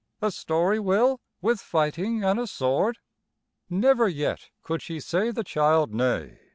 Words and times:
"A 0.19 0.31
story, 0.31 0.79
Will, 0.79 1.21
with 1.43 1.59
fighting 1.61 2.23
and 2.23 2.39
a 2.39 2.47
sword?" 2.47 2.97
Never 3.69 4.09
yet 4.09 4.49
could 4.63 4.81
she 4.81 4.99
say 4.99 5.29
the 5.29 5.43
child 5.43 5.93
nay. 5.93 6.39